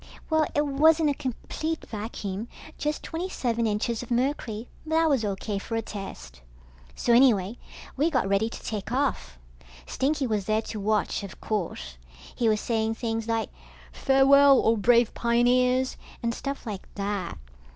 Well, 0.31 0.47
it 0.55 0.65
wasn't 0.65 1.11
a 1.11 1.13
complete 1.13 1.85
vacuum, 1.87 2.47
just 2.79 3.03
twenty 3.03 3.29
seven 3.29 3.67
inches 3.67 4.01
of 4.01 4.09
mercury, 4.09 4.67
but 4.83 4.95
that 4.95 5.09
was 5.11 5.23
O.K. 5.23 5.59
for 5.59 5.75
a 5.75 5.83
test. 5.83 6.41
So 6.95 7.13
anyway, 7.13 7.59
we 7.95 8.09
got 8.09 8.27
ready 8.27 8.49
to 8.49 8.63
take 8.63 8.91
off. 8.91 9.37
Stinky 9.85 10.25
was 10.25 10.45
there 10.45 10.63
to 10.63 10.79
watch, 10.79 11.21
of 11.21 11.39
course. 11.39 11.99
He 12.33 12.49
was 12.49 12.59
saying 12.59 12.95
things 12.95 13.27
like, 13.27 13.51
farewell, 13.91 14.63
O 14.65 14.75
brave 14.75 15.13
pioneers, 15.13 15.97
and 16.23 16.33
stuff 16.33 16.65
like 16.65 16.87
that. 16.95 17.37